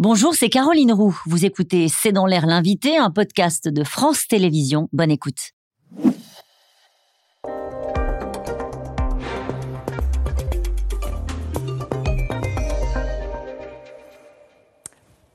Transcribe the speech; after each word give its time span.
Bonjour, 0.00 0.34
c'est 0.34 0.48
Caroline 0.48 0.90
Roux. 0.90 1.16
Vous 1.24 1.44
écoutez 1.44 1.86
C'est 1.86 2.10
dans 2.10 2.26
l'air 2.26 2.46
l'invité, 2.46 2.96
un 2.96 3.12
podcast 3.12 3.68
de 3.68 3.84
France 3.84 4.26
Télévisions. 4.26 4.88
Bonne 4.92 5.12
écoute. 5.12 5.52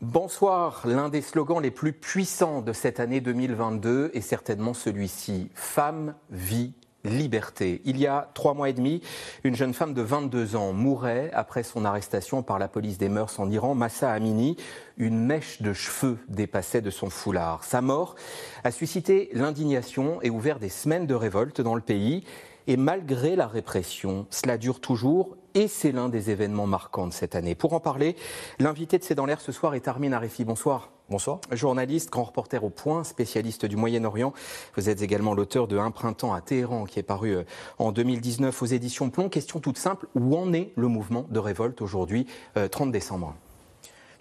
Bonsoir, 0.02 0.82
l'un 0.86 1.08
des 1.08 1.22
slogans 1.22 1.62
les 1.62 1.72
plus 1.72 1.94
puissants 1.94 2.62
de 2.62 2.74
cette 2.74 3.00
année 3.00 3.22
2022 3.22 4.12
est 4.14 4.20
certainement 4.20 4.74
celui-ci, 4.74 5.52
Femme, 5.56 6.16
vie, 6.32 6.74
liberté. 7.04 7.82
Il 7.86 7.98
y 7.98 8.08
a 8.08 8.30
trois 8.34 8.54
mois 8.54 8.70
et 8.70 8.74
demi, 8.74 9.02
une 9.44 9.56
jeune 9.56 9.74
femme 9.74 9.94
de 9.94 10.02
22 10.02 10.56
ans 10.56 10.74
mourait 10.74 11.32
après 11.34 11.64
son 11.64 11.86
arrestation 11.86 12.44
par 12.44 12.60
la 12.60 12.68
police 12.68 12.98
des 12.98 13.10
mœurs 13.10 13.40
en 13.40 13.50
Iran, 13.50 13.76
Massa 13.76 14.12
Amini. 14.12 14.58
Une 14.98 15.18
mèche 15.18 15.62
de 15.62 15.72
cheveux 15.72 16.18
dépassait 16.28 16.82
de 16.82 16.90
son 16.90 17.10
foulard. 17.10 17.64
Sa 17.64 17.82
mort 17.82 18.16
a 18.64 18.72
suscité 18.72 19.30
l'indignation 19.34 20.22
et 20.22 20.30
ouvert 20.30 20.60
des 20.60 20.70
semaines 20.70 21.08
de 21.08 21.16
révolte 21.16 21.62
dans 21.62 21.76
le 21.76 21.82
pays. 21.82 22.24
Et 22.70 22.78
malgré 22.78 23.36
la 23.36 23.48
répression, 23.48 24.28
cela 24.30 24.60
dure 24.60 24.80
toujours 24.80 25.38
et 25.56 25.68
c'est 25.68 25.92
l'un 25.92 26.08
des 26.08 26.30
événements 26.30 26.68
marquants 26.68 27.08
de 27.08 27.14
cette 27.14 27.34
année. 27.34 27.56
Pour 27.56 27.74
en 27.74 27.80
parler, 27.80 28.16
l'invité 28.60 29.00
de 29.00 29.04
C'est 29.04 29.16
dans 29.16 29.26
l'air 29.26 29.42
ce 29.42 29.52
soir 29.52 29.74
est 29.74 29.88
Armin 29.88 30.12
Arifi. 30.12 30.46
Bonsoir. 30.46 30.92
Bonsoir. 31.10 31.40
Journaliste, 31.52 32.12
grand 32.12 32.26
reporter 32.26 32.64
au 32.64 32.70
point, 32.70 33.04
spécialiste 33.04 33.66
du 33.66 33.76
Moyen-Orient. 33.76 34.34
Vous 34.78 34.88
êtes 34.88 35.02
également 35.02 35.34
l'auteur 35.34 35.68
de 35.68 35.80
Un 35.80 35.90
printemps 35.90 36.32
à 36.32 36.42
Téhéran 36.42 36.84
qui 36.84 37.00
est 37.00 37.04
paru 37.04 37.38
euh, 37.38 37.44
en 37.80 37.92
2019 37.92 38.62
aux 38.62 38.68
éditions 38.68 39.10
Plomb. 39.10 39.30
Question 39.30 39.60
toute 39.60 39.80
simple, 39.80 40.06
où 40.14 40.38
en 40.38 40.54
est 40.54 40.72
le 40.76 40.90
mouvement 40.90 41.26
de 41.28 41.40
révolte 41.40 41.82
aujourd'hui, 41.82 42.28
30 42.54 42.90
euh, 42.90 42.92
décembre? 42.92 43.34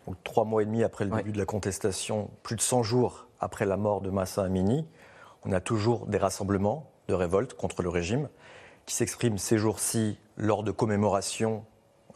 Donc, 0.06 0.16
Trois 0.24 0.46
mois 0.46 0.62
et 0.62 0.64
demi 0.64 0.84
après 0.84 1.04
le 1.04 1.14
début 1.14 1.32
de 1.32 1.38
la 1.38 1.44
contestation, 1.44 2.30
plus 2.42 2.56
de 2.56 2.62
100 2.62 2.82
jours 2.82 3.26
après 3.40 3.66
la 3.66 3.76
mort 3.76 4.00
de 4.00 4.08
Massa 4.08 4.44
Amini, 4.44 4.86
on 5.44 5.52
a 5.52 5.60
toujours 5.60 6.06
des 6.06 6.16
rassemblements 6.16 6.90
de 7.08 7.14
révolte 7.14 7.54
contre 7.54 7.82
le 7.82 7.88
régime 7.88 8.28
qui 8.84 8.94
s'expriment 8.94 9.38
ces 9.38 9.56
jours-ci 9.56 10.18
lors 10.36 10.62
de 10.62 10.70
commémorations 10.70 11.64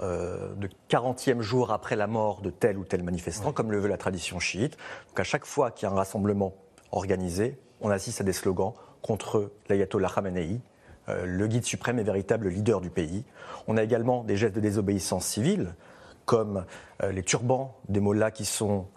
euh, 0.01 0.55
de 0.55 0.69
40e 0.91 1.41
jour 1.41 1.73
après 1.73 1.97
la 1.97 2.07
mort 2.07 2.43
de 2.43 2.51
tel 2.51 2.77
ou 2.77 2.85
tel 2.85 3.03
manifestant, 3.03 3.53
comme 3.53 3.73
le 3.73 3.79
veut 3.79 3.89
la 3.89 3.97
tradition 3.97 4.39
chiite. 4.39 4.77
Donc 5.09 5.21
à 5.21 5.25
chaque 5.25 5.47
fois 5.47 5.71
qu'il 5.71 5.89
y 5.89 5.91
a 5.91 5.95
un 5.95 5.97
rassemblement 5.97 6.55
organisé, 6.91 7.59
on 7.81 7.91
assiste 7.91 8.21
à 8.21 8.25
des 8.25 8.35
slogans 8.35 8.75
contre 9.01 9.53
l'ayatollah 9.71 10.11
Khamenei, 10.15 10.61
euh, 11.09 11.25
le 11.25 11.47
guide 11.47 11.65
suprême 11.65 11.99
et 11.99 12.05
véritable 12.05 12.49
leader 12.49 12.83
du 12.83 12.91
pays. 12.91 13.25
On 13.69 13.79
a 13.79 13.83
également 13.83 14.25
des 14.25 14.37
gestes 14.37 14.55
de 14.55 14.61
désobéissance 14.61 15.25
civile, 15.25 15.75
comme 16.27 16.67
euh, 17.03 17.13
les 17.13 17.23
turbans 17.23 17.79
des 17.89 18.01
mollahs 18.01 18.31
qui 18.31 18.45
sont 18.45 18.89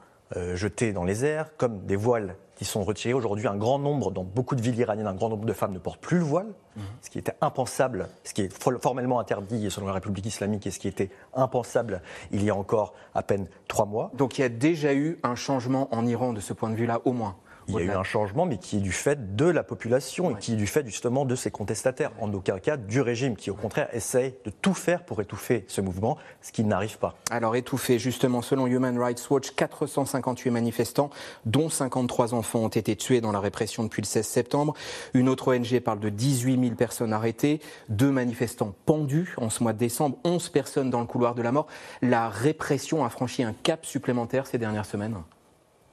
jetés 0.56 0.92
dans 0.92 1.04
les 1.06 1.24
airs, 1.24 1.56
comme 1.56 1.86
des 1.86 1.96
voiles 1.96 2.36
qui 2.56 2.66
sont 2.66 2.84
retirés. 2.84 3.14
Aujourd'hui, 3.14 3.48
un 3.48 3.58
grand 3.58 3.80
nombre, 3.80 4.12
dans 4.12 4.24
beaucoup 4.24 4.56
de 4.56 4.62
villes 4.62 4.80
iraniennes, 4.80 5.08
un 5.08 5.16
grand 5.16 5.30
nombre 5.30 5.46
de 5.46 5.54
femmes 5.54 5.74
ne 5.74 5.80
portent 5.80 6.02
plus 6.02 6.18
le 6.18 6.24
voile, 6.24 6.48
mhm. 6.76 6.84
ce 7.02 7.10
qui 7.10 7.20
était 7.20 7.36
impensable, 7.42 8.10
ce 8.24 8.34
qui 8.34 8.42
est 8.42 8.82
formellement 8.82 9.20
interdit 9.20 9.70
selon 9.70 9.88
la 9.88 9.94
République 9.94 10.26
islamique 10.26 10.66
et 10.68 10.72
ce 10.72 10.80
qui 10.80 10.88
était 10.88 11.10
impensable 11.34 12.02
il 12.32 12.44
y 12.44 12.50
a 12.50 12.56
encore 12.56 12.94
à 13.14 13.24
peine 13.24 13.48
trois 13.68 13.86
mois. 13.86 14.12
Donc 14.14 14.38
il 14.38 14.42
y 14.42 14.46
a 14.46 14.50
déjà 14.50 14.94
eu 14.94 15.20
un 15.24 15.36
changement 15.36 15.94
en 15.94 16.06
Iran 16.06 16.34
de 16.34 16.40
ce 16.40 16.54
point 16.54 16.70
de 16.70 16.76
vue-là, 16.76 17.02
au 17.06 17.14
moins 17.14 17.36
il 17.68 17.76
y 17.76 17.78
a 17.80 17.82
eu 17.82 17.92
un 17.92 18.04
changement, 18.04 18.46
mais 18.46 18.58
qui 18.58 18.78
est 18.78 18.82
du 18.82 18.92
fait 18.92 19.36
de 19.36 19.46
la 19.46 19.64
population 19.64 20.32
et 20.32 20.40
qui 20.40 20.54
est 20.54 20.58
du 20.58 20.68
fait 20.68 20.86
justement 20.86 21.26
de 21.26 21.36
ces 21.36 21.52
contestataires. 21.52 22.12
En 22.20 22.34
aucun 22.34 22.60
cas 22.60 22.78
du 22.78 23.02
régime, 23.02 23.36
qui 23.36 23.50
au 23.50 23.56
contraire 23.56 23.88
essaye 23.94 24.36
de 24.46 24.52
tout 24.52 24.74
faire 24.74 25.04
pour 25.04 25.22
étouffer 25.22 25.66
ce 25.68 25.82
mouvement, 25.82 26.18
ce 26.42 26.52
qui 26.52 26.64
n'arrive 26.64 26.98
pas. 26.98 27.16
Alors 27.32 27.56
étouffer, 27.56 28.00
justement, 28.00 28.42
selon 28.42 28.68
Human 28.68 28.98
Rights 28.98 29.30
Watch, 29.30 29.52
458 29.52 30.52
manifestants, 30.52 31.10
dont 31.46 31.70
53 31.70 32.34
enfants, 32.34 32.60
ont 32.60 32.70
été 32.70 32.96
tués 32.96 33.22
dans 33.22 33.32
la 33.32 33.40
répression 33.40 33.84
depuis 33.84 34.02
le 34.02 34.08
16 34.08 34.26
septembre. 34.26 34.74
Une 35.14 35.30
autre 35.30 35.56
ONG 35.56 35.80
parle 35.80 36.00
de 36.00 36.10
18 36.10 36.60
000 36.60 36.76
personnes 36.76 37.14
arrêtées, 37.14 37.62
deux 37.90 38.12
manifestants 38.12 38.76
pendus 38.86 39.36
en 39.38 39.50
ce 39.50 39.64
mois 39.64 39.74
de 39.74 39.80
décembre, 39.80 40.18
11 40.24 40.50
personnes 40.50 40.90
dans 40.90 41.00
le 41.00 41.08
couloir 41.08 41.36
de 41.36 41.42
la 41.42 41.52
mort. 41.52 41.68
La 42.02 42.30
répression 42.30 43.06
a 43.06 43.10
franchi 43.10 43.44
un 43.44 43.54
cap 43.54 43.86
supplémentaire 43.86 44.48
ces 44.48 44.58
dernières 44.58 44.86
semaines 44.86 45.16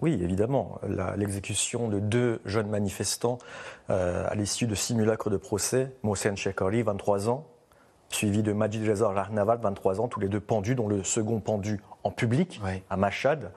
oui, 0.02 0.18
évidemment. 0.20 0.80
L'exécution 1.16 1.88
de 1.88 2.00
deux 2.00 2.40
jeunes 2.44 2.68
manifestants 2.68 3.38
euh, 3.88 4.26
à 4.28 4.34
l'issue 4.34 4.66
de 4.66 4.74
simulacres 4.74 5.30
de 5.30 5.36
procès, 5.36 5.94
Mohsen 6.02 6.36
Shekhari, 6.36 6.82
23 6.82 7.28
ans, 7.28 7.46
suivi 8.08 8.42
de 8.42 8.52
Majid 8.52 8.86
Reza 8.86 9.08
Rahnavad, 9.08 9.62
23 9.62 10.00
ans, 10.00 10.08
tous 10.08 10.18
les 10.18 10.28
deux 10.28 10.40
pendus, 10.40 10.74
dont 10.74 10.88
le 10.88 11.04
second 11.04 11.38
pendu 11.38 11.80
en 12.02 12.10
public, 12.10 12.60
à 12.90 12.96
Mashhad, 12.96 13.52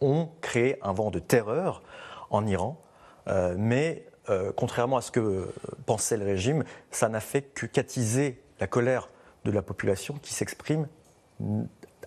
ont 0.00 0.28
créé 0.40 0.78
un 0.82 0.92
vent 0.92 1.10
de 1.10 1.18
terreur 1.18 1.82
en 2.30 2.46
Iran. 2.46 2.80
Euh, 3.26 3.56
mais 3.58 4.06
euh, 4.30 4.52
contrairement 4.56 4.96
à 4.96 5.02
ce 5.02 5.10
que 5.10 5.52
pensait 5.86 6.16
le 6.16 6.24
régime, 6.24 6.62
ça 6.92 7.08
n'a 7.08 7.20
fait 7.20 7.42
que 7.42 7.66
qu'attiser 7.66 8.40
la 8.60 8.68
colère 8.68 9.08
de 9.44 9.50
la 9.50 9.60
population 9.60 10.14
qui 10.22 10.34
s'exprime 10.34 10.86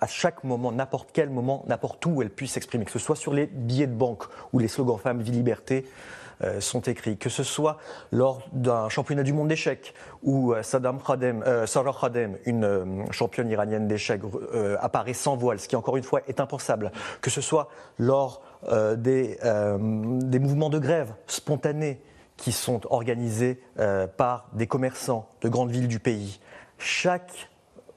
à 0.04 0.08
chaque 0.08 0.44
moment, 0.44 0.74
n'importe 0.74 1.12
quel 1.14 1.30
moment, 1.30 1.64
n'importe 1.66 2.06
où 2.06 2.22
elle 2.22 2.30
puisse 2.30 2.52
s'exprimer, 2.52 2.84
que 2.84 2.92
ce 2.92 3.00
soit 3.00 3.16
sur 3.16 3.34
les 3.34 3.46
billets 3.46 3.88
de 3.88 3.96
banque 3.96 4.26
où 4.52 4.60
les 4.60 4.68
slogans 4.68 4.98
Femmes, 4.98 5.22
Vie, 5.22 5.32
Liberté 5.32 5.86
euh, 6.44 6.60
sont 6.60 6.82
écrits, 6.82 7.16
que 7.16 7.30
ce 7.30 7.42
soit 7.42 7.78
lors 8.12 8.42
d'un 8.52 8.90
championnat 8.90 9.24
du 9.24 9.32
monde 9.32 9.48
d'échecs 9.48 9.94
où 10.22 10.52
euh, 10.52 10.62
Saddam 10.62 11.00
Khadem, 11.02 11.42
euh, 11.48 11.66
Sarah 11.66 11.96
Khadem, 11.98 12.38
une 12.46 13.06
championne 13.12 13.50
iranienne 13.50 13.88
d'échecs, 13.88 14.20
apparaît 14.82 15.14
sans 15.14 15.38
voile, 15.38 15.58
ce 15.58 15.70
qui 15.70 15.78
encore 15.78 15.96
une 15.96 16.04
fois 16.04 16.20
est 16.28 16.42
impensable, 16.42 16.92
que 17.22 17.30
ce 17.30 17.40
soit 17.40 17.70
lors 17.98 18.42
des 18.98 19.38
mouvements 20.42 20.70
de 20.70 20.80
grève 20.80 21.14
spontanés 21.28 22.02
qui 22.36 22.52
sont 22.52 22.82
organisés 22.90 23.62
par 24.18 24.50
des 24.52 24.68
commerçants 24.68 25.30
de 25.42 25.48
grandes 25.48 25.72
villes 25.72 25.88
du 25.88 26.00
pays. 26.00 26.42
Chaque 26.78 27.50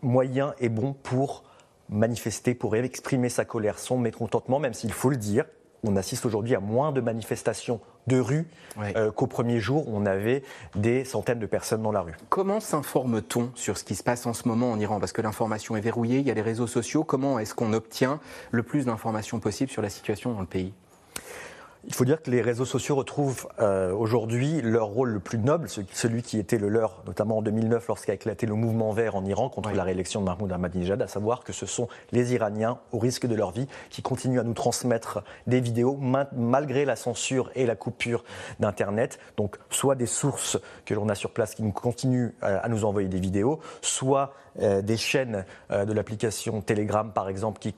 moyen 0.02 0.54
est 0.60 0.68
bon 0.68 0.92
pour 0.92 1.42
manifester, 1.88 2.54
pour 2.54 2.76
exprimer 2.76 3.28
sa 3.28 3.44
colère, 3.44 3.78
son 3.78 3.98
mécontentement, 3.98 4.58
même 4.58 4.74
s'il 4.74 4.92
faut 4.92 5.10
le 5.10 5.16
dire, 5.16 5.44
on 5.84 5.96
assiste 5.96 6.26
aujourd'hui 6.26 6.54
à 6.54 6.60
moins 6.60 6.92
de 6.92 7.00
manifestations 7.00 7.80
de 8.06 8.18
rue 8.18 8.46
euh, 8.78 9.10
qu'au 9.10 9.26
premier 9.26 9.60
jour 9.60 9.88
où 9.88 9.96
on 9.96 10.06
avait 10.06 10.42
des 10.74 11.04
centaines 11.04 11.38
de 11.38 11.46
personnes 11.46 11.82
dans 11.82 11.92
la 11.92 12.02
rue. 12.02 12.14
Comment 12.28 12.60
s'informe-t-on 12.60 13.50
sur 13.54 13.78
ce 13.78 13.84
qui 13.84 13.94
se 13.94 14.02
passe 14.02 14.26
en 14.26 14.32
ce 14.32 14.48
moment 14.48 14.70
en 14.72 14.78
Iran? 14.78 15.00
Parce 15.00 15.12
que 15.12 15.22
l'information 15.22 15.76
est 15.76 15.80
verrouillée, 15.80 16.18
il 16.18 16.26
y 16.26 16.30
a 16.30 16.34
les 16.34 16.42
réseaux 16.42 16.66
sociaux. 16.66 17.04
Comment 17.04 17.38
est-ce 17.38 17.54
qu'on 17.54 17.72
obtient 17.72 18.20
le 18.50 18.62
plus 18.62 18.86
d'informations 18.86 19.40
possible 19.40 19.70
sur 19.70 19.82
la 19.82 19.90
situation 19.90 20.32
dans 20.32 20.40
le 20.40 20.46
pays? 20.46 20.72
Il 21.84 21.94
faut 21.94 22.04
dire 22.04 22.22
que 22.22 22.30
les 22.30 22.42
réseaux 22.42 22.64
sociaux 22.64 22.96
retrouvent 22.96 23.48
euh, 23.60 23.92
aujourd'hui 23.92 24.60
leur 24.62 24.86
rôle 24.86 25.10
le 25.10 25.20
plus 25.20 25.38
noble, 25.38 25.68
celui 25.92 26.22
qui 26.22 26.38
était 26.38 26.58
le 26.58 26.68
leur, 26.68 27.02
notamment 27.06 27.38
en 27.38 27.42
2009 27.42 27.86
lorsqu'a 27.88 28.14
éclaté 28.14 28.46
le 28.46 28.54
mouvement 28.54 28.92
vert 28.92 29.14
en 29.14 29.24
Iran 29.24 29.48
contre 29.48 29.70
la 29.70 29.84
réélection 29.84 30.20
de 30.20 30.26
Mahmoud 30.26 30.50
Ahmadinejad, 30.50 31.00
à 31.00 31.08
savoir 31.08 31.44
que 31.44 31.52
ce 31.52 31.66
sont 31.66 31.88
les 32.12 32.34
Iraniens, 32.34 32.78
au 32.92 32.98
risque 32.98 33.26
de 33.26 33.34
leur 33.34 33.52
vie, 33.52 33.66
qui 33.90 34.02
continuent 34.02 34.40
à 34.40 34.44
nous 34.44 34.54
transmettre 34.54 35.22
des 35.46 35.60
vidéos 35.60 35.98
malgré 36.32 36.84
la 36.84 36.96
censure 36.96 37.50
et 37.54 37.66
la 37.66 37.76
coupure 37.76 38.24
d'Internet. 38.58 39.18
Donc 39.36 39.56
soit 39.70 39.94
des 39.94 40.06
sources 40.06 40.58
que 40.84 40.94
l'on 40.94 41.08
a 41.08 41.14
sur 41.14 41.30
place 41.30 41.54
qui 41.54 41.62
nous 41.62 41.72
continuent 41.72 42.32
euh, 42.42 42.58
à 42.62 42.68
nous 42.68 42.84
envoyer 42.84 43.08
des 43.08 43.20
vidéos, 43.20 43.60
soit 43.80 44.32
des 44.58 44.96
chaînes 44.96 45.44
de 45.70 45.92
l'application 45.92 46.60
Telegram, 46.60 47.12
par 47.12 47.28
exemple, 47.28 47.60
qui, 47.60 47.74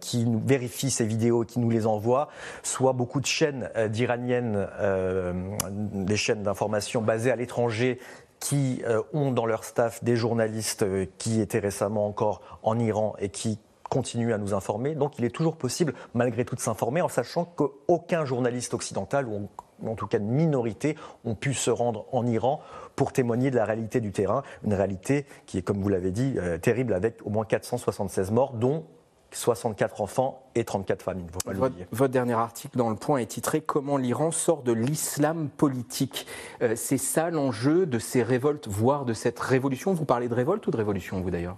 qui, 0.00 0.24
nous 0.24 0.42
vérifient 0.44 0.90
ces 0.90 1.06
vidéos 1.06 1.44
et 1.44 1.46
qui 1.46 1.60
nous 1.60 1.70
les 1.70 1.86
envoient, 1.86 2.28
soit 2.62 2.92
beaucoup 2.92 3.20
de 3.20 3.26
chaînes 3.26 3.70
euh, 3.76 3.88
d'Iraniennes, 3.88 4.68
euh, 4.80 5.32
des 5.70 6.16
chaînes 6.16 6.42
d'information 6.42 7.02
basées 7.02 7.30
à 7.30 7.36
l'étranger, 7.36 7.98
qui 8.40 8.82
euh, 8.86 9.02
ont 9.12 9.32
dans 9.32 9.46
leur 9.46 9.64
staff 9.64 10.02
des 10.04 10.16
journalistes 10.16 10.86
qui 11.18 11.40
étaient 11.40 11.58
récemment 11.58 12.06
encore 12.06 12.40
en 12.62 12.78
Iran 12.78 13.14
et 13.18 13.30
qui 13.30 13.58
continuent 13.90 14.32
à 14.32 14.38
nous 14.38 14.54
informer. 14.54 14.94
Donc 14.94 15.18
il 15.18 15.24
est 15.24 15.34
toujours 15.34 15.56
possible, 15.56 15.94
malgré 16.14 16.44
tout, 16.44 16.54
de 16.54 16.60
s'informer 16.60 17.00
en 17.00 17.08
sachant 17.08 17.44
qu'aucun 17.44 18.24
journaliste 18.24 18.74
occidental, 18.74 19.26
ou 19.26 19.48
en 19.86 19.94
tout 19.94 20.06
cas 20.06 20.18
une 20.18 20.30
minorité, 20.30 20.96
ont 21.24 21.34
pu 21.34 21.54
se 21.54 21.70
rendre 21.70 22.06
en 22.12 22.26
Iran 22.26 22.60
pour 22.96 23.12
témoigner 23.12 23.50
de 23.50 23.56
la 23.56 23.64
réalité 23.64 24.00
du 24.00 24.12
terrain, 24.12 24.42
une 24.64 24.74
réalité 24.74 25.26
qui 25.46 25.58
est, 25.58 25.62
comme 25.62 25.80
vous 25.80 25.88
l'avez 25.88 26.10
dit, 26.10 26.36
terrible 26.62 26.94
avec 26.94 27.24
au 27.24 27.30
moins 27.30 27.44
476 27.44 28.30
morts, 28.30 28.54
dont 28.54 28.84
64 29.32 30.00
enfants 30.00 30.42
et 30.54 30.64
34 30.64 31.02
familles. 31.02 31.26
votre, 31.44 31.74
votre, 31.92 32.12
dernier 32.12 32.32
article 32.32 32.76
dans 32.78 32.88
Le 32.88 32.96
Point 32.96 33.18
est 33.18 33.26
titré 33.26 33.60
Comment 33.60 33.96
l'Iran 33.96 34.30
sort 34.30 34.62
de 34.62 34.72
l'islam 34.72 35.48
politique. 35.48 36.26
Euh, 36.62 36.74
c'est 36.76 36.98
ça 36.98 37.30
l'enjeu 37.30 37.86
de 37.86 37.98
ces 37.98 38.22
révoltes, 38.22 38.68
voire 38.68 39.04
de 39.04 39.12
cette 39.12 39.38
révolution? 39.38 39.92
Vous 39.92 40.04
parlez 40.04 40.28
de 40.28 40.34
révolte 40.34 40.66
ou 40.66 40.70
de 40.70 40.76
révolution, 40.76 41.20
vous 41.20 41.30
d'ailleurs? 41.30 41.56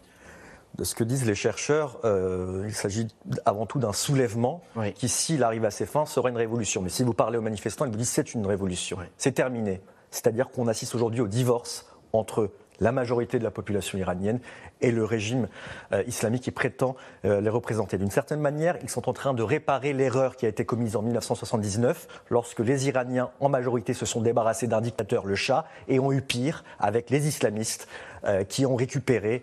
De 0.77 0.85
ce 0.85 0.95
que 0.95 1.05
disent 1.05 1.27
les 1.27 1.35
chercheurs, 1.35 1.99
euh, 2.05 2.65
il 2.67 2.75
s'agit 2.75 3.09
avant 3.45 3.67
tout 3.67 3.79
d'un 3.79 3.93
soulèvement 3.93 4.63
qui, 4.95 5.09
s'il 5.09 5.43
arrive 5.43 5.65
à 5.65 5.71
ses 5.71 5.87
fins, 5.87 6.07
sera 6.07 6.31
une 6.31 6.37
révolution. 6.37 6.81
Mais 6.83 6.89
si 6.89 7.03
vous 7.03 7.13
parlez 7.13 7.39
aux 7.39 7.43
manifestants, 7.43 7.85
ils 7.85 7.91
vous 7.91 7.99
disent 7.99 8.11
c'est 8.11 8.35
une 8.35 8.47
révolution. 8.47 8.99
C'est 9.17 9.33
terminé. 9.33 9.81
C'est-à-dire 10.11 10.51
qu'on 10.51 10.69
assiste 10.69 10.95
aujourd'hui 10.95 11.21
au 11.21 11.29
divorce 11.29 11.87
entre 12.13 12.51
la 12.81 12.93
majorité 12.93 13.39
de 13.39 13.45
la 13.45 13.51
population 13.51 13.99
iranienne 13.99 14.41
et 14.81 14.91
le 14.91 15.05
régime 15.05 15.49
euh, 15.93 16.03
islamique 16.07 16.43
qui 16.43 16.51
prétend 16.51 16.97
euh, 17.25 17.41
les 17.41 17.51
représenter. 17.51 17.99
D'une 17.99 18.11
certaine 18.11 18.41
manière, 18.41 18.77
ils 18.83 18.89
sont 18.89 19.09
en 19.09 19.13
train 19.13 19.35
de 19.35 19.43
réparer 19.43 19.93
l'erreur 19.93 20.37
qui 20.37 20.47
a 20.47 20.49
été 20.49 20.65
commise 20.65 20.97
en 20.97 21.03
1979 21.03 22.09
lorsque 22.31 22.61
les 22.61 22.89
Iraniens 22.89 23.31
en 23.41 23.49
majorité 23.49 23.95
se 23.95 24.07
sont 24.07 24.21
débarrassés 24.21 24.67
d'un 24.67 24.81
dictateur, 24.81 25.27
le 25.27 25.35
Shah, 25.35 25.67
et 25.89 26.01
ont 26.01 26.13
eu 26.13 26.23
pire 26.23 26.65
avec 26.79 27.11
les 27.11 27.29
islamistes 27.29 27.87
euh, 28.25 28.45
qui 28.45 28.67
ont 28.67 28.77
récupéré 28.77 29.43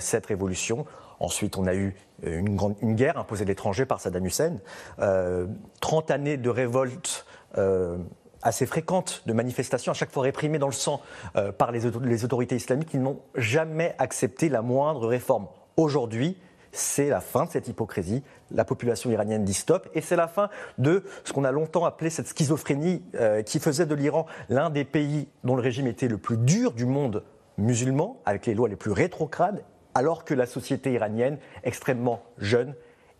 cette 0.00 0.26
révolution. 0.26 0.84
Ensuite, 1.20 1.56
on 1.56 1.64
a 1.68 1.76
eu 1.76 1.94
une, 2.24 2.56
grande, 2.56 2.74
guerre 2.82 3.18
imposée 3.18 3.44
de 3.44 3.50
l'étranger 3.50 3.86
par 3.86 4.00
Saddam 4.00 4.26
Hussein. 4.26 4.56
30 5.80 6.10
années 6.10 6.36
de 6.36 6.50
révolte 6.50 7.24
assez 8.42 8.66
fréquente 8.66 9.22
de 9.26 9.32
manifestations, 9.32 9.92
à 9.92 9.94
chaque 9.94 10.10
fois 10.10 10.22
réprimées 10.22 10.58
dans 10.58 10.66
le 10.66 10.72
sang 10.72 11.00
euh, 11.36 11.52
par 11.52 11.72
les, 11.72 11.86
autorités 12.24 12.56
islamiques, 12.56 12.90
qui 12.90 12.98
n'ont 12.98 13.20
jamais 13.34 13.94
accepté 13.98 14.48
la 14.48 14.62
moindre 14.62 15.06
réforme. 15.06 15.46
Aujourd'hui, 15.76 16.36
c'est 16.72 17.08
la 17.08 17.20
fin 17.20 17.46
de 17.46 17.50
cette 17.50 17.68
hypocrisie. 17.68 18.22
La 18.52 18.64
population 18.64 19.10
iranienne 19.10 19.44
dit 19.44 19.54
stop 19.54 19.88
et 19.94 20.00
c'est 20.00 20.16
la 20.16 20.28
fin 20.28 20.48
de 20.78 21.02
ce 21.24 21.32
qu'on 21.32 21.44
a 21.44 21.50
longtemps 21.50 21.84
appelé 21.84 22.10
cette 22.10 22.28
schizophrénie 22.28 23.02
euh, 23.16 23.42
qui 23.42 23.58
faisait 23.58 23.86
de 23.86 23.94
l'Iran 23.94 24.26
l'un 24.48 24.70
des 24.70 24.84
pays 24.84 25.28
dont 25.42 25.56
le 25.56 25.62
régime 25.62 25.86
était 25.86 26.08
le 26.08 26.18
plus 26.18 26.36
dur 26.36 26.72
du 26.72 26.86
monde 26.86 27.24
musulman, 27.58 28.20
avec 28.24 28.46
les 28.46 28.54
lois 28.54 28.68
les 28.68 28.76
plus 28.76 28.92
rétrogrades, 28.92 29.64
alors 29.94 30.24
que 30.24 30.34
la 30.34 30.46
société 30.46 30.92
iranienne, 30.92 31.38
extrêmement 31.64 32.22
jeune, 32.38 32.74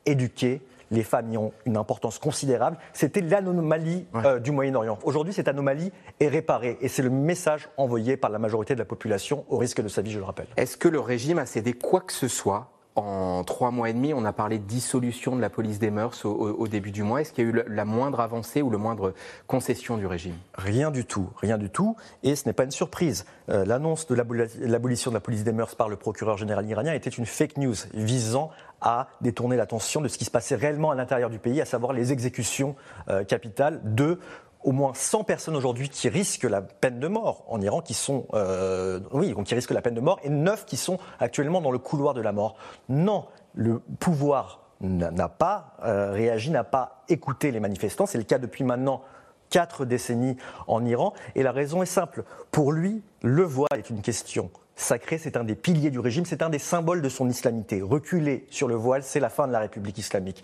éduquée, 0.06 0.62
les 0.90 1.02
femmes 1.02 1.32
y 1.32 1.36
ont 1.36 1.52
une 1.66 1.76
importance 1.76 2.18
considérable. 2.18 2.78
C'était 2.92 3.20
l'anomalie 3.20 4.06
euh, 4.14 4.38
du 4.38 4.50
Moyen-Orient. 4.50 4.98
Aujourd'hui, 5.04 5.32
cette 5.32 5.48
anomalie 5.48 5.92
est 6.18 6.28
réparée 6.28 6.78
et 6.80 6.88
c'est 6.88 7.02
le 7.02 7.10
message 7.10 7.68
envoyé 7.76 8.16
par 8.16 8.30
la 8.30 8.38
majorité 8.38 8.74
de 8.74 8.78
la 8.78 8.84
population 8.84 9.44
au 9.48 9.58
risque 9.58 9.80
de 9.80 9.88
sa 9.88 10.02
vie, 10.02 10.10
je 10.10 10.18
le 10.18 10.24
rappelle. 10.24 10.48
Est-ce 10.56 10.76
que 10.76 10.88
le 10.88 11.00
régime 11.00 11.38
a 11.38 11.46
cédé 11.46 11.72
quoi 11.72 12.00
que 12.00 12.12
ce 12.12 12.28
soit 12.28 12.70
en 12.96 13.44
trois 13.44 13.70
mois 13.70 13.88
et 13.88 13.92
demi, 13.92 14.12
on 14.12 14.24
a 14.24 14.32
parlé 14.32 14.58
de 14.58 14.64
dissolution 14.64 15.36
de 15.36 15.40
la 15.40 15.48
police 15.48 15.78
des 15.78 15.90
mœurs 15.90 16.24
au, 16.24 16.66
début 16.66 16.90
du 16.90 17.02
mois. 17.02 17.20
Est-ce 17.20 17.32
qu'il 17.32 17.44
y 17.44 17.46
a 17.46 17.50
eu 17.50 17.64
la 17.68 17.84
moindre 17.84 18.20
avancée 18.20 18.62
ou 18.62 18.70
le 18.70 18.78
moindre 18.78 19.14
concession 19.46 19.96
du 19.96 20.06
régime? 20.06 20.34
Rien 20.54 20.90
du 20.90 21.04
tout, 21.04 21.28
rien 21.36 21.56
du 21.56 21.70
tout. 21.70 21.96
Et 22.22 22.34
ce 22.34 22.46
n'est 22.46 22.52
pas 22.52 22.64
une 22.64 22.70
surprise. 22.70 23.26
Euh, 23.48 23.64
l'annonce 23.64 24.06
de 24.06 24.14
l'abolition 24.14 25.10
de 25.10 25.16
la 25.16 25.20
police 25.20 25.44
des 25.44 25.52
mœurs 25.52 25.76
par 25.76 25.88
le 25.88 25.96
procureur 25.96 26.36
général 26.36 26.66
iranien 26.66 26.92
était 26.92 27.10
une 27.10 27.26
fake 27.26 27.58
news 27.58 27.74
visant 27.94 28.50
à 28.80 29.08
détourner 29.20 29.56
l'attention 29.56 30.00
de 30.00 30.08
ce 30.08 30.18
qui 30.18 30.24
se 30.24 30.30
passait 30.30 30.56
réellement 30.56 30.90
à 30.90 30.94
l'intérieur 30.94 31.30
du 31.30 31.38
pays, 31.38 31.60
à 31.60 31.66
savoir 31.66 31.92
les 31.92 32.12
exécutions 32.12 32.74
euh, 33.08 33.24
capitales 33.24 33.80
de 33.84 34.18
au 34.62 34.72
moins 34.72 34.92
100 34.94 35.24
personnes 35.24 35.56
aujourd'hui 35.56 35.88
qui 35.88 36.08
risquent 36.08 36.44
la 36.44 36.62
peine 36.62 37.00
de 37.00 37.08
mort 37.08 37.44
en 37.48 37.60
Iran, 37.60 37.80
qui 37.80 37.94
sont, 37.94 38.26
euh, 38.34 39.00
oui, 39.12 39.34
qui 39.44 39.54
risquent 39.54 39.70
la 39.70 39.82
peine 39.82 39.94
de 39.94 40.00
mort, 40.00 40.18
et 40.22 40.28
9 40.28 40.66
qui 40.66 40.76
sont 40.76 40.98
actuellement 41.18 41.60
dans 41.60 41.70
le 41.70 41.78
couloir 41.78 42.14
de 42.14 42.20
la 42.20 42.32
mort. 42.32 42.56
Non, 42.88 43.26
le 43.54 43.78
pouvoir 43.98 44.60
n'a 44.80 45.28
pas 45.28 45.76
euh, 45.84 46.12
réagi, 46.12 46.50
n'a 46.50 46.64
pas 46.64 47.04
écouté 47.08 47.50
les 47.50 47.60
manifestants. 47.60 48.06
C'est 48.06 48.18
le 48.18 48.24
cas 48.24 48.38
depuis 48.38 48.64
maintenant 48.64 49.02
quatre 49.50 49.84
décennies 49.84 50.36
en 50.68 50.84
Iran. 50.84 51.12
Et 51.34 51.42
la 51.42 51.52
raison 51.52 51.82
est 51.82 51.86
simple. 51.86 52.24
Pour 52.50 52.72
lui, 52.72 53.02
le 53.22 53.42
voile 53.42 53.78
est 53.78 53.90
une 53.90 54.00
question 54.00 54.50
sacrée, 54.76 55.18
c'est 55.18 55.36
un 55.36 55.44
des 55.44 55.54
piliers 55.56 55.90
du 55.90 55.98
régime, 55.98 56.24
c'est 56.24 56.42
un 56.42 56.48
des 56.48 56.58
symboles 56.58 57.02
de 57.02 57.08
son 57.08 57.28
islamité. 57.28 57.82
Reculer 57.82 58.46
sur 58.50 58.66
le 58.66 58.74
voile, 58.74 59.02
c'est 59.02 59.20
la 59.20 59.28
fin 59.28 59.46
de 59.46 59.52
la 59.52 59.58
République 59.58 59.98
islamique. 59.98 60.42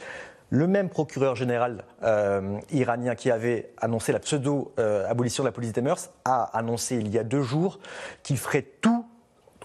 Le 0.50 0.68
même 0.68 0.88
procureur 0.88 1.34
général 1.34 1.84
euh, 2.04 2.58
iranien 2.70 3.16
qui 3.16 3.32
avait 3.32 3.72
annoncé 3.78 4.12
la 4.12 4.20
pseudo-abolition 4.20 5.42
de 5.42 5.48
la 5.48 5.52
police 5.52 5.72
des 5.72 5.80
mœurs 5.80 6.10
a 6.24 6.44
annoncé 6.56 6.96
il 6.96 7.08
y 7.08 7.18
a 7.18 7.24
deux 7.24 7.42
jours 7.42 7.80
qu'il 8.22 8.38
ferait 8.38 8.62
tout 8.80 9.04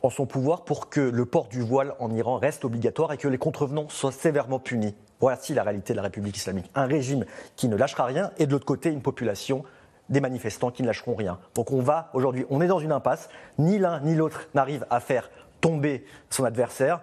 en 0.02 0.10
son 0.10 0.26
pouvoir 0.26 0.64
pour 0.64 0.90
que 0.90 1.00
le 1.00 1.26
port 1.26 1.48
du 1.48 1.62
voile 1.62 1.94
en 2.00 2.12
Iran 2.12 2.38
reste 2.38 2.66
obligatoire 2.66 3.14
et 3.14 3.18
que 3.18 3.28
les 3.28 3.38
contrevenants 3.38 3.90
soient 3.90 4.12
sévèrement 4.12 4.58
punis. 4.58 4.96
Voici 5.20 5.54
la 5.54 5.62
réalité 5.62 5.94
de 5.94 5.98
la 5.98 6.04
République 6.04 6.38
islamique. 6.38 6.72
Un 6.74 6.88
régime 6.88 7.26
qui 7.56 7.68
ne 7.68 7.76
lâchera 7.76 8.06
rien 8.06 8.32
et 8.40 8.48
de 8.48 8.52
l'autre 8.52 8.66
côté 8.66 8.90
une 8.90 9.04
population 9.04 9.64
des 10.10 10.20
manifestants 10.20 10.72
qui 10.72 10.82
ne 10.82 10.88
lâcheront 10.88 11.14
rien. 11.14 11.38
Donc 11.54 11.72
on 11.72 11.82
va 11.82 12.10
aujourd'hui, 12.14 12.48
on 12.50 12.60
est 12.60 12.68
dans 12.68 12.80
une 12.80 12.92
impasse. 12.92 13.30
Ni 13.60 13.78
l'un 13.78 14.00
ni 14.00 14.16
l'autre 14.16 14.48
n'arrive 14.56 14.88
à 14.90 15.00
faire 15.00 15.30
tomber 15.62 16.04
son 16.32 16.44
adversaire 16.44 17.02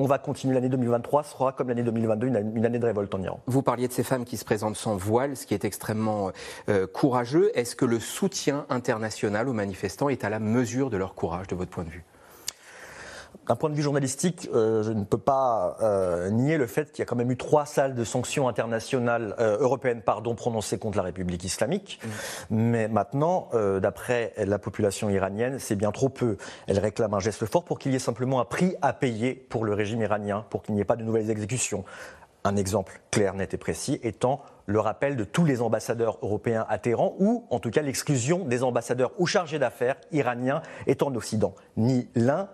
on 0.00 0.06
va 0.06 0.18
continuer 0.18 0.54
l'année 0.54 0.70
2023, 0.70 1.24
ce 1.24 1.30
sera 1.32 1.52
comme 1.52 1.68
l'année 1.68 1.82
2022, 1.82 2.26
une, 2.26 2.64
année 2.64 2.78
de 2.78 2.86
révolte 2.86 3.14
en 3.14 3.22
Iran. 3.22 3.38
Vous 3.46 3.62
parliez 3.62 3.86
de 3.86 3.92
ces 3.92 4.02
femmes 4.02 4.24
qui 4.24 4.38
se 4.38 4.46
présentent 4.46 4.76
sans 4.76 4.96
voile, 4.96 5.36
ce 5.36 5.44
qui 5.44 5.52
est 5.52 5.66
extrêmement 5.66 6.32
euh, 6.70 6.86
courageux. 6.86 7.50
Est-ce 7.54 7.76
que 7.76 7.84
le 7.84 8.00
soutien 8.00 8.64
international 8.70 9.46
aux 9.46 9.52
manifestants 9.52 10.08
est 10.08 10.24
à 10.24 10.30
la 10.30 10.40
mesure 10.40 10.88
de 10.88 10.96
leur 10.96 11.14
courage, 11.14 11.48
de 11.48 11.54
votre 11.54 11.70
point 11.70 11.84
de 11.84 11.90
vue? 11.90 12.04
D'un 13.50 13.56
point 13.56 13.68
de 13.68 13.74
vue 13.74 13.82
journalistique, 13.82 14.48
euh, 14.54 14.84
je 14.84 14.92
ne 14.92 15.02
peux 15.02 15.18
pas 15.18 15.76
euh, 15.82 16.30
nier 16.30 16.56
le 16.56 16.68
fait 16.68 16.92
qu'il 16.92 17.00
y 17.00 17.02
a 17.02 17.04
quand 17.04 17.16
même 17.16 17.32
eu 17.32 17.36
trois 17.36 17.66
salles 17.66 17.96
de 17.96 18.04
sanctions 18.04 18.46
internationales 18.46 19.34
euh, 19.40 19.58
européennes 19.58 20.02
pardon, 20.02 20.36
prononcées 20.36 20.78
contre 20.78 20.98
la 20.98 21.02
République 21.02 21.42
islamique. 21.42 21.98
Mm. 22.00 22.08
Mais 22.50 22.86
maintenant, 22.86 23.48
d'après 23.82 24.34
la 24.36 24.60
population 24.60 25.10
iranienne, 25.10 25.58
c'est 25.58 25.74
bien 25.74 25.90
trop 25.90 26.08
peu. 26.08 26.36
Elle 26.68 26.78
réclame 26.78 27.12
un 27.12 27.18
geste 27.18 27.44
fort 27.46 27.64
pour 27.64 27.80
qu'il 27.80 27.90
y 27.90 27.96
ait 27.96 27.98
simplement 27.98 28.40
un 28.40 28.44
prix 28.44 28.76
à 28.82 28.92
payer 28.92 29.34
pour 29.34 29.64
le 29.64 29.74
régime 29.74 30.00
iranien, 30.00 30.44
pour 30.48 30.62
qu'il 30.62 30.76
n'y 30.76 30.80
ait 30.80 30.84
pas 30.84 30.94
de 30.94 31.02
nouvelles 31.02 31.28
exécutions. 31.28 31.84
Un 32.44 32.54
exemple 32.54 33.00
clair, 33.10 33.34
net 33.34 33.52
et 33.52 33.58
précis 33.58 33.98
étant 34.04 34.42
le 34.66 34.78
rappel 34.78 35.16
de 35.16 35.24
tous 35.24 35.44
les 35.44 35.60
ambassadeurs 35.60 36.18
européens 36.22 36.64
à 36.68 36.78
Téhéran 36.78 37.16
ou 37.18 37.44
en 37.50 37.58
tout 37.58 37.70
cas 37.70 37.82
l'exclusion 37.82 38.44
des 38.44 38.62
ambassadeurs 38.62 39.10
ou 39.18 39.26
chargés 39.26 39.58
d'affaires 39.58 39.96
iraniens 40.12 40.62
étant 40.86 41.08
en 41.08 41.14
Occident. 41.16 41.54
Ni 41.76 42.08
l'un 42.14 42.48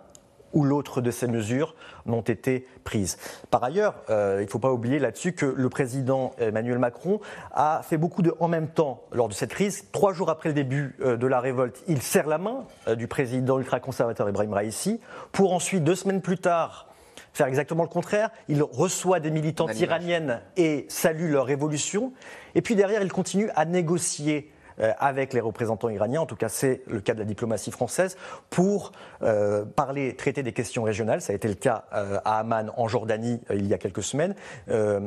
ou 0.57 0.65
l'autre 0.65 1.03
de 1.03 1.11
ces 1.11 1.27
mesures 1.27 1.75
n'ont 2.07 2.23
été 2.23 2.67
prises. 2.83 3.19
Par 3.51 3.63
ailleurs, 3.63 3.95
euh, 4.09 4.39
il 4.41 4.47
ne 4.47 4.51
faut 4.51 4.59
pas 4.59 4.73
oublier 4.73 4.99
là-dessus 4.99 5.35
que 5.35 5.45
le 5.45 5.69
président 5.69 6.33
Emmanuel 6.39 6.79
Macron 6.79 7.21
a 7.53 7.83
fait 7.85 7.99
beaucoup 7.99 8.23
de 8.23 8.35
en 8.41 8.49
même 8.49 8.69
temps 8.69 9.03
lors 9.13 9.29
de 9.29 9.35
cette 9.35 9.51
crise. 9.51 9.85
Trois 9.93 10.15
jours 10.15 10.31
après 10.31 10.49
le 10.49 10.55
début 10.55 10.97
euh, 11.03 11.19
de 11.19 11.27
la 11.27 11.41
révolte, 11.41 11.85
il 11.89 12.01
serre 12.01 12.27
la 12.27 12.39
main 12.39 12.65
euh, 12.89 12.95
du 12.95 13.07
président 13.07 13.59
ultra-conservateur 13.59 14.27
Ibrahim 14.31 14.55
Raisi 14.55 14.99
pour 15.31 15.53
ensuite, 15.53 15.85
deux 15.85 15.95
semaines 15.95 16.23
plus 16.23 16.39
tard, 16.39 16.87
faire 17.35 17.49
exactement 17.49 17.83
le 17.83 17.91
contraire. 17.91 18.31
Il 18.49 18.63
reçoit 18.63 19.21
des 19.21 19.31
militantes 19.31 19.79
iraniennes 19.79 20.41
et 20.57 20.87
salue 20.89 21.33
leur 21.33 21.45
révolution. 21.45 22.15
Et 22.55 22.63
puis 22.63 22.77
derrière, 22.77 23.03
il 23.03 23.13
continue 23.13 23.51
à 23.57 23.67
négocier 23.67 24.51
avec 24.79 25.33
les 25.33 25.41
représentants 25.41 25.89
iraniens, 25.89 26.21
en 26.21 26.27
tout 26.27 26.37
cas 26.37 26.49
c'est 26.49 26.83
le 26.87 27.01
cas 27.01 27.15
de 27.15 27.19
la 27.19 27.25
diplomatie 27.25 27.71
française, 27.71 28.17
pour 28.51 28.93
euh, 29.23 29.65
parler, 29.65 30.17
traiter 30.17 30.43
des 30.43 30.53
questions 30.53 30.83
régionales. 30.83 31.21
Ça 31.21 31.33
a 31.33 31.37
été 31.37 31.49
le 31.49 31.55
cas 31.55 31.85
euh, 31.95 32.19
à 32.25 32.41
Amman, 32.41 32.71
en 32.77 32.89
Jordanie, 32.89 33.41
il 33.51 33.67
y 33.67 33.75
a 33.75 33.79
quelques 33.79 34.03
semaines, 34.03 34.35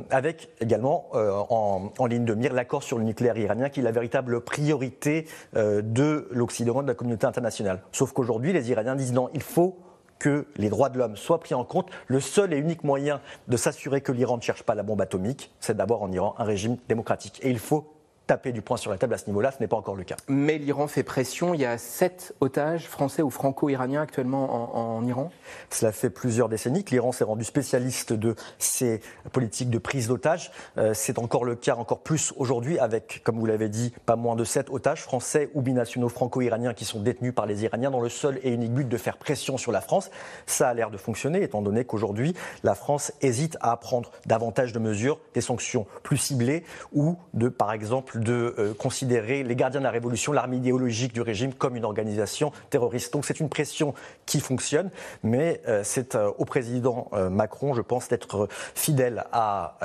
avec 0.09 0.49
également 0.59 1.09
en, 1.13 2.05
ligne 2.05 2.25
de 2.25 2.33
mire 2.33 2.53
l'accord 2.53 2.83
sur 2.83 2.97
le 2.97 3.03
nucléaire 3.03 3.37
iranien, 3.37 3.69
qui 3.69 3.81
est 3.81 3.83
la 3.83 3.91
véritable 3.91 4.41
priorité 4.41 5.27
de 5.53 6.27
l'Occident, 6.31 6.81
de 6.81 6.87
la 6.87 6.93
communauté 6.93 7.27
internationale. 7.27 7.81
Sauf 7.91 8.11
qu'aujourd'hui, 8.11 8.53
les 8.53 8.71
Iraniens 8.71 8.95
disent 8.95 9.13
non, 9.13 9.29
il 9.33 9.43
faut 9.43 9.77
que 10.19 10.47
les 10.57 10.69
droits 10.69 10.89
de 10.89 10.97
l'homme 10.97 11.15
soient 11.15 11.39
pris 11.39 11.55
en 11.55 11.63
compte. 11.63 11.89
Le 12.07 12.19
seul 12.19 12.53
et 12.53 12.57
unique 12.57 12.83
moyen 12.83 13.21
de 13.47 13.57
s'assurer 13.57 14.01
que 14.01 14.11
l'Iran 14.11 14.37
ne 14.37 14.41
cherche 14.41 14.63
pas 14.63 14.75
la 14.75 14.83
bombe 14.83 15.01
atomique, 15.01 15.51
c'est 15.59 15.75
d'abord 15.75 16.03
en 16.03 16.11
Iran 16.11 16.35
un 16.37 16.43
régime 16.43 16.77
démocratique. 16.87 17.39
Et 17.41 17.49
il 17.49 17.59
faut 17.59 17.98
taper 18.29 18.51
du 18.51 18.61
poing 18.61 18.77
sur 18.77 18.91
la 18.91 18.99
table 18.99 19.15
à 19.15 19.17
ce 19.17 19.25
niveau-là, 19.25 19.49
ce 19.49 19.57
n'est 19.59 19.67
pas 19.67 19.75
encore 19.75 19.95
le 19.95 20.03
cas. 20.03 20.15
Mais 20.27 20.59
l'Iran 20.59 20.87
fait 20.87 21.01
pression. 21.01 21.55
Il 21.55 21.61
y 21.61 21.65
a 21.65 21.79
sept 21.79 22.35
otages 22.41 22.87
français 22.87 23.23
ou 23.23 23.31
franco-iraniens 23.31 24.03
actuellement 24.03 24.97
en, 24.97 25.03
Iran 25.07 25.31
Cela 25.71 25.91
fait 25.91 26.11
plusieurs 26.11 26.47
décennies 26.47 26.83
que 26.83 26.91
l'Iran 26.91 27.11
s'est 27.11 27.23
rendu 27.23 27.43
spécialiste 27.43 28.13
de 28.13 28.35
ces 28.59 29.01
politiques 29.31 29.71
de 29.71 29.79
prise 29.79 30.07
d'otages. 30.07 30.51
Euh, 30.77 30.93
c'est 30.93 31.17
encore 31.17 31.43
le 31.43 31.55
cas, 31.55 31.75
encore 31.75 32.01
plus 32.01 32.31
aujourd'hui, 32.37 32.77
avec, 32.77 33.21
comme 33.23 33.39
vous 33.39 33.47
l'avez 33.47 33.67
dit, 33.67 33.91
pas 34.05 34.15
moins 34.15 34.35
de 34.35 34.43
sept 34.43 34.69
otages 34.69 35.01
français 35.01 35.49
ou 35.55 35.63
binationaux 35.63 36.09
franco-iraniens 36.09 36.75
qui 36.75 36.85
sont 36.85 36.99
détenus 36.99 37.33
par 37.33 37.47
les 37.47 37.63
Iraniens 37.63 37.89
dans 37.89 38.01
le 38.01 38.09
seul 38.09 38.39
et 38.43 38.51
unique 38.53 38.75
but 38.75 38.87
de 38.87 38.97
faire 38.97 39.17
pression 39.17 39.57
sur 39.57 39.71
la 39.71 39.81
France. 39.81 40.11
Ça 40.45 40.69
a 40.69 40.73
l'air 40.75 40.91
de 40.91 40.97
fonctionner, 40.97 41.41
étant 41.41 41.63
donné 41.63 41.83
qu'aujourd'hui, 41.83 42.35
la 42.61 42.75
France 42.75 43.11
hésite 43.21 43.57
à 43.59 43.75
prendre 43.77 44.11
davantage 44.27 44.71
de 44.71 44.77
mesures, 44.77 45.19
des 45.33 45.41
sanctions 45.41 45.87
plus 46.03 46.17
ciblées 46.17 46.63
ou 46.93 47.17
de, 47.33 47.49
par 47.49 47.71
exemple, 47.71 48.18
de 48.19 48.55
euh, 48.57 48.73
considérer 48.73 49.43
les 49.43 49.55
gardiens 49.55 49.79
de 49.79 49.85
la 49.85 49.91
révolution, 49.91 50.31
l'armée 50.31 50.57
idéologique 50.57 51.13
du 51.13 51.21
régime, 51.21 51.53
comme 51.53 51.75
une 51.75 51.85
organisation 51.85 52.51
terroriste. 52.69 53.13
Donc 53.13 53.25
c'est 53.25 53.39
une 53.39 53.49
pression 53.49 53.93
qui 54.25 54.39
fonctionne, 54.39 54.89
mais 55.23 55.61
euh, 55.67 55.81
c'est 55.83 56.15
euh, 56.15 56.31
au 56.37 56.45
président 56.45 57.09
Macron, 57.31 57.73
je 57.73 57.81
pense, 57.81 58.07
d'être 58.09 58.47
fidèle 58.75 59.25
à 59.31 59.77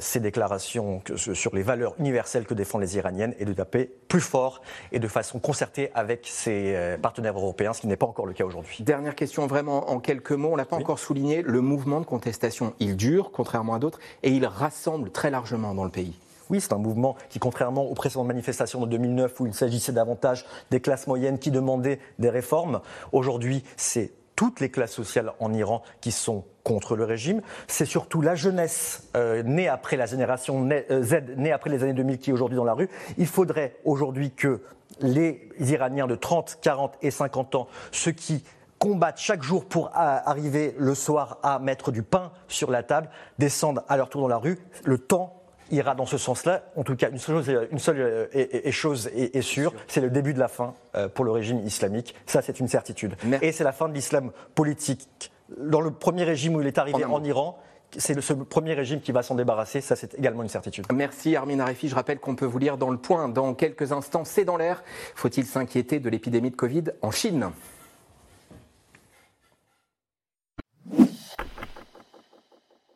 ses 0.00 0.20
déclarations 0.20 1.02
sur 1.16 1.54
les 1.54 1.62
valeurs 1.62 1.94
universelles 1.98 2.44
que 2.44 2.54
défendent 2.54 2.82
les 2.82 2.96
Iraniennes 2.96 3.34
et 3.38 3.44
de 3.44 3.52
taper 3.52 3.90
plus 4.08 4.20
fort 4.20 4.62
et 4.92 4.98
de 4.98 5.08
façon 5.08 5.38
concertée 5.38 5.90
avec 5.94 6.26
ses 6.26 6.96
partenaires 7.02 7.36
européens, 7.36 7.72
ce 7.72 7.80
qui 7.80 7.86
n'est 7.86 7.96
pas 7.96 8.06
encore 8.06 8.26
le 8.26 8.32
cas 8.32 8.44
aujourd'hui. 8.44 8.78
Dernière 8.80 9.14
question, 9.14 9.46
vraiment 9.46 9.90
en 9.90 10.00
quelques 10.00 10.32
mots, 10.32 10.50
on 10.52 10.56
l'a 10.56 10.64
pas 10.64 10.76
encore 10.76 10.98
souligné, 10.98 11.42
le 11.42 11.60
mouvement 11.60 12.00
de 12.00 12.06
contestation, 12.06 12.74
il 12.78 12.96
dure, 12.96 13.30
contrairement 13.32 13.74
à 13.74 13.78
d'autres, 13.78 14.00
et 14.22 14.30
il 14.30 14.46
rassemble 14.46 15.10
très 15.10 15.30
largement 15.30 15.74
dans 15.74 15.84
le 15.84 15.90
pays. 15.90 16.14
Oui, 16.50 16.60
c'est 16.60 16.72
un 16.72 16.78
mouvement 16.78 17.16
qui, 17.28 17.38
contrairement 17.38 17.84
aux 17.84 17.94
précédentes 17.94 18.26
manifestations 18.26 18.80
de 18.80 18.86
2009 18.86 19.40
où 19.40 19.46
il 19.46 19.54
s'agissait 19.54 19.92
davantage 19.92 20.44
des 20.70 20.80
classes 20.80 21.06
moyennes 21.06 21.38
qui 21.38 21.52
demandaient 21.52 22.00
des 22.18 22.28
réformes, 22.28 22.80
aujourd'hui, 23.12 23.62
c'est 23.76 24.12
toutes 24.34 24.60
les 24.60 24.70
classes 24.70 24.92
sociales 24.92 25.32
en 25.38 25.52
Iran 25.52 25.82
qui 26.00 26.10
sont 26.10 26.44
contre 26.64 26.96
le 26.96 27.04
régime. 27.04 27.40
C'est 27.68 27.84
surtout 27.84 28.20
la 28.20 28.34
jeunesse 28.34 29.08
euh, 29.14 29.42
née 29.42 29.68
après 29.68 29.96
la 29.96 30.06
génération 30.06 30.68
euh, 30.70 31.02
Z, 31.02 31.36
née 31.36 31.52
après 31.52 31.70
les 31.70 31.82
années 31.82 31.92
2000 31.92 32.18
qui 32.18 32.30
est 32.30 32.32
aujourd'hui 32.32 32.56
dans 32.56 32.64
la 32.64 32.74
rue. 32.74 32.88
Il 33.16 33.26
faudrait 33.26 33.76
aujourd'hui 33.84 34.32
que 34.32 34.60
les 35.00 35.50
Iraniens 35.60 36.06
de 36.06 36.16
30, 36.16 36.58
40 36.62 36.94
et 37.02 37.10
50 37.10 37.54
ans, 37.54 37.68
ceux 37.92 38.12
qui 38.12 38.42
combattent 38.78 39.18
chaque 39.18 39.42
jour 39.42 39.66
pour 39.66 39.90
arriver 39.94 40.74
le 40.78 40.94
soir 40.94 41.38
à 41.42 41.58
mettre 41.58 41.92
du 41.92 42.02
pain 42.02 42.32
sur 42.48 42.70
la 42.70 42.82
table, 42.82 43.10
descendent 43.38 43.84
à 43.88 43.98
leur 43.98 44.08
tour 44.08 44.22
dans 44.22 44.28
la 44.28 44.38
rue. 44.38 44.58
Le 44.84 44.96
temps 44.96 45.39
ira 45.70 45.94
dans 45.94 46.06
ce 46.06 46.18
sens-là. 46.18 46.64
En 46.76 46.82
tout 46.82 46.96
cas, 46.96 47.10
une 47.10 47.18
seule 47.18 47.36
chose, 47.36 47.56
une 47.70 47.78
seule 47.78 48.28
chose 48.70 49.10
est, 49.14 49.42
sûre, 49.42 49.72
c'est 49.86 50.00
le 50.00 50.10
début 50.10 50.34
de 50.34 50.38
la 50.38 50.48
fin 50.48 50.74
euh, 50.94 51.08
pour 51.08 51.24
le 51.24 51.30
régime 51.30 51.60
islamique. 51.60 52.14
Ça, 52.26 52.42
c'est 52.42 52.60
une 52.60 52.68
certitude. 52.68 53.14
Et 53.42 53.52
c'est 53.52 53.64
la 53.64 53.72
fin 53.72 53.88
de 53.88 53.94
l'islam 53.94 54.32
politique. 54.54 55.30
Dans 55.58 55.80
le 55.80 55.90
premier 55.90 56.24
régime 56.24 56.54
où 56.54 56.60
il 56.60 56.66
est 56.66 56.78
arrivé 56.78 57.04
en, 57.04 57.24
Iran, 57.24 57.58
c'est 57.96 58.20
ce 58.20 58.32
premier 58.32 58.74
régime 58.74 59.00
qui 59.00 59.10
va 59.10 59.22
s'en 59.22 59.34
débarrasser, 59.34 59.80
ça 59.80 59.96
c'est 59.96 60.14
également 60.14 60.42
une 60.42 60.48
certitude. 60.48 60.86
Merci 60.94 61.34
Armin 61.34 61.58
Arifi, 61.58 61.88
je 61.88 61.94
rappelle 61.96 62.20
qu'on 62.20 62.36
peut 62.36 62.46
vous 62.46 62.58
lire 62.58 62.76
dans 62.76 62.90
le 62.90 62.98
point 62.98 63.28
dans 63.28 63.52
quelques 63.54 63.90
instants, 63.90 64.24
c'est 64.24 64.44
dans 64.44 64.56
l'air. 64.56 64.84
Faut-il 65.16 65.44
s'inquiéter 65.44 65.98
de 65.98 66.08
l'épidémie 66.08 66.50
de 66.50 66.56
Covid 66.56 66.84
en 67.02 67.10
Chine? 67.10 67.50